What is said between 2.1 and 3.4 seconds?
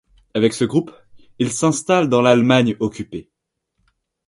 l'Allemagne occupée.